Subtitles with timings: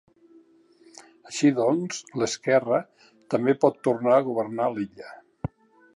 [1.31, 2.79] Així doncs, l’esquerra
[3.35, 5.13] també pot tornar a governar a l’illa.